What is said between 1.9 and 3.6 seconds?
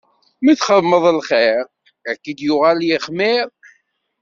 ad ak-yuɣal d ixmiṛ.